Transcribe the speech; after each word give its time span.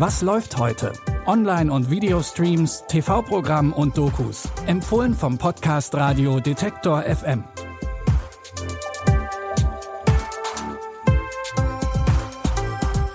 Was 0.00 0.22
läuft 0.22 0.56
heute? 0.56 0.94
Online- 1.26 1.70
und 1.70 1.90
Videostreams, 1.90 2.84
TV-Programm 2.88 3.74
und 3.74 3.98
Dokus. 3.98 4.48
Empfohlen 4.66 5.12
vom 5.12 5.36
Podcast 5.36 5.94
Radio 5.94 6.40
Detektor 6.40 7.02
FM. 7.02 7.44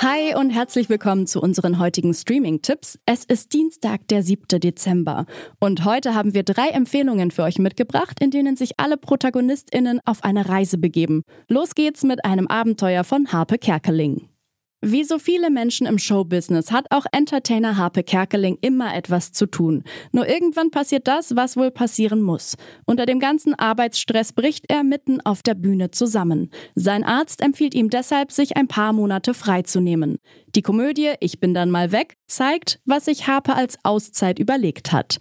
Hi 0.00 0.34
und 0.34 0.50
herzlich 0.50 0.88
willkommen 0.88 1.28
zu 1.28 1.40
unseren 1.40 1.78
heutigen 1.78 2.14
Streaming-Tipps. 2.14 2.98
Es 3.06 3.24
ist 3.26 3.52
Dienstag, 3.52 4.08
der 4.08 4.24
7. 4.24 4.58
Dezember. 4.58 5.26
Und 5.60 5.84
heute 5.84 6.16
haben 6.16 6.34
wir 6.34 6.42
drei 6.42 6.70
Empfehlungen 6.70 7.30
für 7.30 7.44
euch 7.44 7.60
mitgebracht, 7.60 8.18
in 8.20 8.32
denen 8.32 8.56
sich 8.56 8.80
alle 8.80 8.96
ProtagonistInnen 8.96 10.00
auf 10.04 10.24
eine 10.24 10.48
Reise 10.48 10.78
begeben. 10.78 11.22
Los 11.46 11.76
geht's 11.76 12.02
mit 12.02 12.24
einem 12.24 12.48
Abenteuer 12.48 13.04
von 13.04 13.30
Harpe 13.30 13.58
Kerkeling. 13.58 14.31
Wie 14.84 15.04
so 15.04 15.20
viele 15.20 15.48
Menschen 15.48 15.86
im 15.86 15.96
Showbusiness 15.96 16.72
hat 16.72 16.86
auch 16.90 17.06
Entertainer 17.12 17.76
Harpe 17.76 18.02
Kerkeling 18.02 18.58
immer 18.62 18.96
etwas 18.96 19.30
zu 19.30 19.46
tun. 19.46 19.84
Nur 20.10 20.28
irgendwann 20.28 20.72
passiert 20.72 21.06
das, 21.06 21.36
was 21.36 21.56
wohl 21.56 21.70
passieren 21.70 22.20
muss. 22.20 22.56
Unter 22.84 23.06
dem 23.06 23.20
ganzen 23.20 23.54
Arbeitsstress 23.54 24.32
bricht 24.32 24.64
er 24.66 24.82
mitten 24.82 25.20
auf 25.20 25.44
der 25.44 25.54
Bühne 25.54 25.92
zusammen. 25.92 26.50
Sein 26.74 27.04
Arzt 27.04 27.42
empfiehlt 27.42 27.74
ihm 27.74 27.90
deshalb, 27.90 28.32
sich 28.32 28.56
ein 28.56 28.66
paar 28.66 28.92
Monate 28.92 29.34
freizunehmen. 29.34 30.18
Die 30.56 30.62
Komödie 30.62 31.12
Ich 31.20 31.38
bin 31.38 31.54
dann 31.54 31.70
mal 31.70 31.92
weg 31.92 32.16
zeigt, 32.26 32.80
was 32.84 33.04
sich 33.04 33.28
Harpe 33.28 33.54
als 33.54 33.78
Auszeit 33.84 34.40
überlegt 34.40 34.90
hat. 34.90 35.18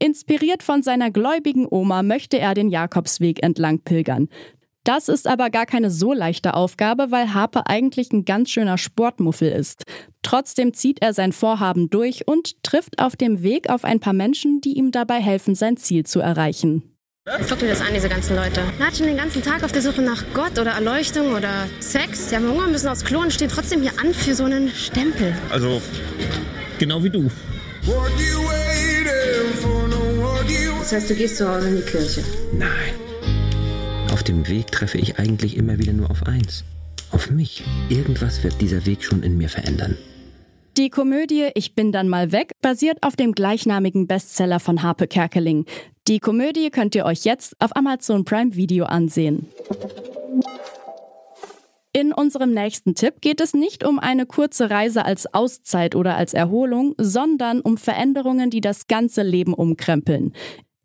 Inspiriert 0.00 0.64
von 0.64 0.82
seiner 0.82 1.12
gläubigen 1.12 1.68
Oma 1.70 2.02
möchte 2.02 2.40
er 2.40 2.54
den 2.54 2.68
Jakobsweg 2.68 3.44
entlang 3.44 3.78
pilgern. 3.78 4.28
Das 4.84 5.08
ist 5.08 5.26
aber 5.26 5.48
gar 5.48 5.64
keine 5.64 5.90
so 5.90 6.12
leichte 6.12 6.52
Aufgabe, 6.54 7.10
weil 7.10 7.32
Harpe 7.32 7.66
eigentlich 7.66 8.12
ein 8.12 8.26
ganz 8.26 8.50
schöner 8.50 8.76
Sportmuffel 8.76 9.50
ist. 9.50 9.84
Trotzdem 10.22 10.74
zieht 10.74 11.00
er 11.00 11.14
sein 11.14 11.32
Vorhaben 11.32 11.88
durch 11.88 12.28
und 12.28 12.62
trifft 12.62 12.98
auf 12.98 13.16
dem 13.16 13.42
Weg 13.42 13.70
auf 13.70 13.84
ein 13.84 13.98
paar 13.98 14.12
Menschen, 14.12 14.60
die 14.60 14.76
ihm 14.76 14.92
dabei 14.92 15.20
helfen, 15.20 15.54
sein 15.54 15.78
Ziel 15.78 16.04
zu 16.04 16.20
erreichen. 16.20 16.82
Guck 17.48 17.58
dir 17.58 17.68
das 17.68 17.80
an, 17.80 17.94
diese 17.94 18.10
ganzen 18.10 18.36
Leute. 18.36 18.60
Latschen 18.78 19.06
den 19.06 19.16
ganzen 19.16 19.40
Tag 19.40 19.64
auf 19.64 19.72
der 19.72 19.80
Suche 19.80 20.02
nach 20.02 20.22
Gott 20.34 20.58
oder 20.58 20.72
Erleuchtung 20.72 21.32
oder 21.32 21.66
Sex. 21.80 22.28
Die 22.28 22.36
haben 22.36 22.46
Hunger, 22.46 22.66
müssen 22.66 22.88
aufs 22.88 23.02
Klo 23.02 23.20
und 23.20 23.32
stehen 23.32 23.48
trotzdem 23.48 23.80
hier 23.80 23.92
an 23.98 24.12
für 24.12 24.34
so 24.34 24.44
einen 24.44 24.68
Stempel. 24.68 25.34
Also, 25.48 25.80
genau 26.78 27.02
wie 27.02 27.08
du. 27.08 27.30
Das 30.80 30.92
heißt, 30.92 31.08
du 31.08 31.14
gehst 31.14 31.38
zu 31.38 31.48
Hause 31.48 31.68
in 31.70 31.76
die 31.76 31.82
Kirche. 31.82 32.22
Nein. 32.52 33.03
Auf 34.12 34.22
dem 34.22 34.46
Weg 34.48 34.70
treffe 34.70 34.98
ich 34.98 35.18
eigentlich 35.18 35.56
immer 35.56 35.78
wieder 35.78 35.92
nur 35.92 36.10
auf 36.10 36.26
eins. 36.26 36.64
Auf 37.10 37.30
mich. 37.30 37.64
Irgendwas 37.88 38.42
wird 38.42 38.60
dieser 38.60 38.86
Weg 38.86 39.02
schon 39.02 39.22
in 39.22 39.36
mir 39.36 39.48
verändern. 39.48 39.96
Die 40.76 40.90
Komödie 40.90 41.50
Ich 41.54 41.74
bin 41.74 41.92
dann 41.92 42.08
mal 42.08 42.32
weg 42.32 42.52
basiert 42.60 42.98
auf 43.02 43.16
dem 43.16 43.32
gleichnamigen 43.32 44.06
Bestseller 44.06 44.58
von 44.60 44.82
Harpe 44.82 45.06
Kerkeling. 45.06 45.66
Die 46.08 46.18
Komödie 46.18 46.70
könnt 46.70 46.94
ihr 46.94 47.04
euch 47.04 47.24
jetzt 47.24 47.54
auf 47.60 47.76
Amazon 47.76 48.24
Prime 48.24 48.54
Video 48.56 48.84
ansehen. 48.84 49.46
In 51.92 52.12
unserem 52.12 52.52
nächsten 52.52 52.96
Tipp 52.96 53.20
geht 53.20 53.40
es 53.40 53.54
nicht 53.54 53.84
um 53.84 54.00
eine 54.00 54.26
kurze 54.26 54.68
Reise 54.68 55.04
als 55.04 55.32
Auszeit 55.32 55.94
oder 55.94 56.16
als 56.16 56.34
Erholung, 56.34 56.96
sondern 56.98 57.60
um 57.60 57.78
Veränderungen, 57.78 58.50
die 58.50 58.60
das 58.60 58.88
ganze 58.88 59.22
Leben 59.22 59.54
umkrempeln. 59.54 60.32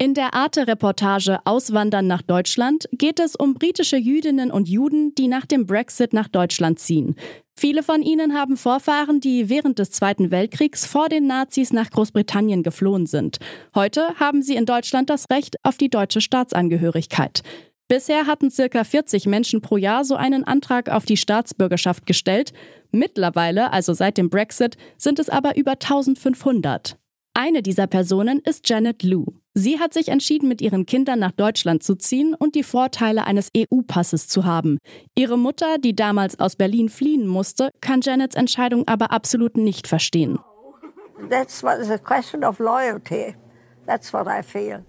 In 0.00 0.14
der 0.14 0.32
Arte-Reportage 0.32 1.40
Auswandern 1.44 2.06
nach 2.06 2.22
Deutschland 2.22 2.88
geht 2.92 3.18
es 3.18 3.34
um 3.34 3.54
britische 3.54 3.96
Jüdinnen 3.96 4.52
und 4.52 4.68
Juden, 4.68 5.12
die 5.16 5.26
nach 5.26 5.44
dem 5.44 5.66
Brexit 5.66 6.12
nach 6.12 6.28
Deutschland 6.28 6.78
ziehen. 6.78 7.16
Viele 7.58 7.82
von 7.82 8.02
ihnen 8.02 8.32
haben 8.32 8.56
Vorfahren, 8.56 9.18
die 9.18 9.48
während 9.48 9.80
des 9.80 9.90
Zweiten 9.90 10.30
Weltkriegs 10.30 10.86
vor 10.86 11.08
den 11.08 11.26
Nazis 11.26 11.72
nach 11.72 11.90
Großbritannien 11.90 12.62
geflohen 12.62 13.06
sind. 13.06 13.38
Heute 13.74 14.14
haben 14.20 14.40
sie 14.40 14.54
in 14.54 14.66
Deutschland 14.66 15.10
das 15.10 15.24
Recht 15.32 15.56
auf 15.64 15.78
die 15.78 15.90
deutsche 15.90 16.20
Staatsangehörigkeit. 16.20 17.42
Bisher 17.88 18.28
hatten 18.28 18.52
circa 18.52 18.84
40 18.84 19.26
Menschen 19.26 19.62
pro 19.62 19.78
Jahr 19.78 20.04
so 20.04 20.14
einen 20.14 20.44
Antrag 20.44 20.90
auf 20.90 21.06
die 21.06 21.16
Staatsbürgerschaft 21.16 22.06
gestellt. 22.06 22.52
Mittlerweile, 22.92 23.72
also 23.72 23.94
seit 23.94 24.16
dem 24.16 24.30
Brexit, 24.30 24.76
sind 24.96 25.18
es 25.18 25.28
aber 25.28 25.56
über 25.56 25.72
1500. 25.72 26.96
Eine 27.40 27.62
dieser 27.62 27.86
Personen 27.86 28.40
ist 28.40 28.68
Janet 28.68 29.04
Lou. 29.04 29.24
Sie 29.54 29.78
hat 29.78 29.94
sich 29.94 30.08
entschieden, 30.08 30.48
mit 30.48 30.60
ihren 30.60 30.86
Kindern 30.86 31.20
nach 31.20 31.30
Deutschland 31.30 31.84
zu 31.84 31.94
ziehen 31.94 32.34
und 32.34 32.56
die 32.56 32.64
Vorteile 32.64 33.28
eines 33.28 33.52
EU-Passes 33.56 34.26
zu 34.26 34.44
haben. 34.44 34.78
Ihre 35.14 35.38
Mutter, 35.38 35.78
die 35.78 35.94
damals 35.94 36.40
aus 36.40 36.56
Berlin 36.56 36.88
fliehen 36.88 37.28
musste, 37.28 37.70
kann 37.80 38.00
Janets 38.00 38.34
Entscheidung 38.34 38.88
aber 38.88 39.12
absolut 39.12 39.56
nicht 39.56 39.86
verstehen. 39.86 40.40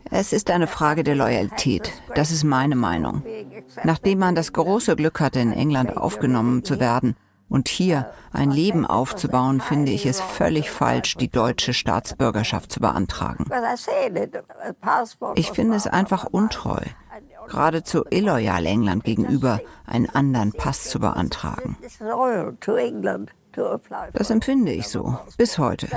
Es 0.09 0.33
ist 0.33 0.49
eine 0.49 0.67
Frage 0.67 1.03
der 1.03 1.15
Loyalität. 1.15 1.91
Das 2.15 2.31
ist 2.31 2.43
meine 2.43 2.75
Meinung. 2.75 3.21
Nachdem 3.83 4.17
man 4.17 4.33
das 4.33 4.53
große 4.53 4.95
Glück 4.95 5.19
hatte, 5.19 5.39
in 5.39 5.53
England 5.53 5.95
aufgenommen 5.95 6.63
zu 6.63 6.79
werden, 6.79 7.15
und 7.49 7.67
hier 7.67 8.11
ein 8.31 8.51
Leben 8.51 8.85
aufzubauen, 8.85 9.59
finde 9.59 9.91
ich 9.91 10.05
es 10.05 10.21
völlig 10.21 10.69
falsch, 10.69 11.15
die 11.15 11.29
deutsche 11.29 11.73
Staatsbürgerschaft 11.73 12.71
zu 12.71 12.79
beantragen. 12.79 13.45
Ich 15.35 15.51
finde 15.51 15.75
es 15.75 15.87
einfach 15.87 16.25
untreu, 16.25 16.81
geradezu 17.47 18.05
illoyal 18.09 18.65
England 18.65 19.03
gegenüber, 19.03 19.59
einen 19.85 20.09
anderen 20.09 20.53
Pass 20.53 20.89
zu 20.89 20.99
beantragen. 20.99 21.77
Das 24.13 24.29
empfinde 24.29 24.71
ich 24.71 24.87
so, 24.87 25.17
bis 25.37 25.57
heute. 25.57 25.87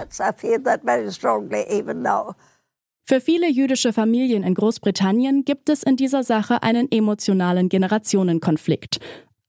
Für 3.04 3.20
viele 3.20 3.50
jüdische 3.50 3.92
Familien 3.92 4.42
in 4.42 4.54
Großbritannien 4.54 5.44
gibt 5.44 5.68
es 5.68 5.82
in 5.82 5.96
dieser 5.96 6.22
Sache 6.22 6.62
einen 6.62 6.90
emotionalen 6.90 7.68
Generationenkonflikt. 7.68 9.00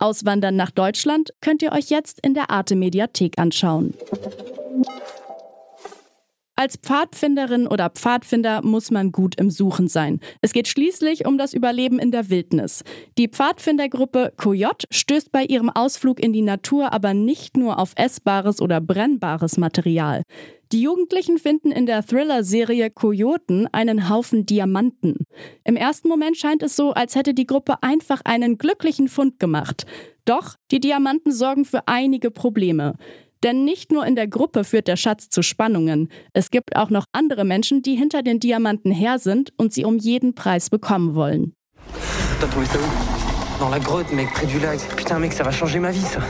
Auswandern 0.04 0.58
nach 0.58 0.70
Deutschland 0.70 1.34
könnt 1.40 1.62
ihr 1.62 1.72
euch 1.72 1.90
jetzt 1.90 2.20
in 2.26 2.34
der 2.34 2.50
Arte 2.50 2.76
Mediathek 2.76 3.40
anschauen. 3.40 3.94
Als 6.58 6.76
Pfadfinderin 6.76 7.68
oder 7.68 7.90
Pfadfinder 7.90 8.62
muss 8.64 8.92
man 8.92 9.12
gut 9.12 9.36
im 9.40 9.50
Suchen 9.50 9.88
sein. 9.88 10.20
Es 10.42 10.52
geht 10.52 10.68
schließlich 10.68 11.26
um 11.26 11.38
das 11.38 11.54
Überleben 11.54 12.00
in 12.00 12.12
der 12.12 12.30
Wildnis. 12.30 12.84
Die 13.18 13.30
Pfadfindergruppe 13.30 14.34
Coyote 14.38 14.88
stößt 14.92 15.32
bei 15.32 15.46
ihrem 15.46 15.70
Ausflug 15.70 16.20
in 16.20 16.32
die 16.32 16.42
Natur 16.42 16.92
aber 16.92 17.14
nicht 17.14 17.56
nur 17.56 17.80
auf 17.80 17.94
essbares 17.96 18.62
oder 18.62 18.82
brennbares 18.82 19.58
Material. 19.58 20.24
Die 20.74 20.82
Jugendlichen 20.82 21.38
finden 21.38 21.72
in 21.72 21.86
der 21.86 22.04
Thriller-Serie 22.04 22.90
Kojoten 22.90 23.68
einen 23.72 24.10
Haufen 24.10 24.48
Diamanten. 24.48 25.28
Im 25.64 25.76
ersten 25.76 26.08
Moment 26.08 26.36
scheint 26.36 26.64
es 26.64 26.76
so, 26.76 26.94
als 26.94 27.14
hätte 27.14 27.36
die 27.36 27.46
Gruppe 27.46 27.76
einfach 27.84 28.22
einen 28.26 28.58
glücklichen 28.58 29.08
Fund 29.08 29.38
gemacht. 29.38 29.86
Doch 30.26 30.56
die 30.72 30.80
Diamanten 30.80 31.32
sorgen 31.32 31.66
für 31.66 31.88
einige 31.88 32.32
Probleme. 32.32 32.96
Denn 33.44 33.66
nicht 33.66 33.92
nur 33.92 34.04
in 34.08 34.16
der 34.16 34.28
Gruppe 34.28 34.64
führt 34.64 34.88
der 34.88 34.96
Schatz 34.96 35.30
zu 35.30 35.44
Spannungen. 35.44 36.10
Es 36.34 36.50
gibt 36.50 36.76
auch 36.76 36.90
noch 36.90 37.06
andere 37.12 37.46
Menschen, 37.46 37.84
die 37.84 37.94
hinter 37.94 38.24
den 38.24 38.40
Diamanten 38.40 38.90
her 38.90 39.20
sind 39.20 39.54
und 39.58 39.74
sie 39.74 39.86
um 39.86 40.00
jeden 40.00 40.34
Preis 40.34 40.72
bekommen 40.72 41.14
wollen. 41.14 41.54
T'as 42.40 42.48
trouvé 42.48 42.66
ça 42.66 42.80
où 42.80 43.60
Dans 43.60 43.70
la 43.70 43.80
grotte, 43.80 44.12
mec, 44.12 44.28
près 44.34 44.48
du 44.48 44.58
lac. 44.58 44.80
Putain, 44.98 45.20
mec, 45.20 45.34
ça 45.34 45.44
va 45.44 45.52
changer 45.52 45.80
ma 45.80 45.92
vie, 45.92 46.02
ça. 46.02 46.22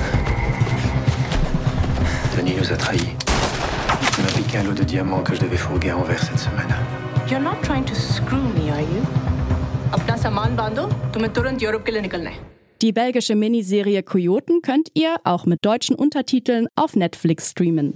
Denis 2.35 2.55
nous 2.59 2.69
a 2.73 2.75
trahis 2.75 3.22
lot 4.64 4.74
de 4.74 4.84
diamants 4.84 5.22
que 5.22 5.34
je 5.34 5.40
devais 5.40 5.56
fourguer 5.56 5.90
à 5.90 5.96
Anvers 5.96 6.22
cette 6.22 6.38
semaine. 6.38 6.74
You're 7.30 7.40
not 7.40 7.62
trying 7.62 7.84
to 7.84 7.94
screw 7.94 8.42
me, 8.56 8.70
are 8.70 8.82
you? 8.82 9.02
अपना 9.94 10.16
सामान 10.22 10.56
बांधो 10.56 10.82
तुम्हें 11.12 11.32
तुरंत 11.34 11.62
यूरोप 11.62 11.84
के 11.84 11.92
लिए 11.92 12.00
निकलना 12.02 12.30
है 12.30 12.46
die 12.82 12.92
belgische 12.92 13.34
Miniserie 13.34 14.02
Kojoten 14.02 14.60
könnt 14.62 14.90
ihr 14.94 15.16
auch 15.24 15.46
mit 15.46 15.64
deutschen 15.64 15.96
Untertiteln 15.96 16.68
auf 16.76 16.94
Netflix 16.94 17.50
streamen. 17.50 17.94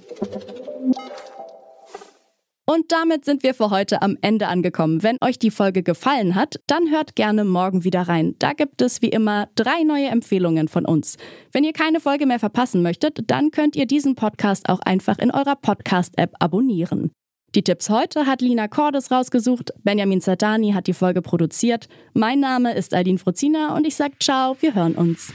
Und 2.69 2.91
damit 2.91 3.23
sind 3.23 3.43
wir 3.43 3.53
für 3.53 3.69
heute 3.69 4.01
am 4.01 4.17
Ende 4.21 4.49
angekommen. 4.49 5.01
Wenn 5.01 5.15
euch 5.21 5.39
die 5.39 5.51
Folge 5.51 5.83
gefallen 5.83 6.35
hat, 6.35 6.59
dann 6.67 6.91
hört 6.91 7.15
gerne 7.15 7.45
morgen 7.45 7.85
wieder 7.85 8.01
rein. 8.01 8.35
Da 8.39 8.51
gibt 8.51 8.81
es 8.81 9.01
wie 9.01 9.07
immer 9.07 9.47
drei 9.55 9.83
neue 9.83 10.07
Empfehlungen 10.07 10.67
von 10.67 10.85
uns. 10.85 11.15
Wenn 11.53 11.63
ihr 11.63 11.71
keine 11.71 12.01
Folge 12.01 12.25
mehr 12.25 12.39
verpassen 12.39 12.81
möchtet, 12.81 13.31
dann 13.31 13.51
könnt 13.51 13.77
ihr 13.77 13.85
diesen 13.85 14.15
Podcast 14.15 14.67
auch 14.67 14.81
einfach 14.81 15.17
in 15.17 15.31
eurer 15.31 15.55
Podcast-App 15.55 16.33
abonnieren. 16.39 17.11
Die 17.55 17.63
Tipps 17.63 17.89
heute 17.89 18.25
hat 18.25 18.41
Lina 18.41 18.67
Cordes 18.67 19.11
rausgesucht, 19.11 19.71
Benjamin 19.83 20.19
Zerdani 20.19 20.73
hat 20.73 20.87
die 20.87 20.93
Folge 20.93 21.21
produziert. 21.21 21.87
Mein 22.13 22.41
Name 22.41 22.73
ist 22.73 22.93
Aldin 22.93 23.17
Fruzina 23.17 23.77
und 23.77 23.87
ich 23.87 23.95
sage 23.95 24.15
ciao, 24.19 24.57
wir 24.59 24.75
hören 24.75 24.95
uns. 24.95 25.31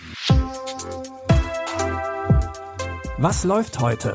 Was 3.16 3.44
läuft 3.44 3.80
heute? 3.80 4.14